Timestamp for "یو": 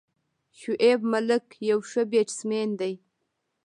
1.69-1.79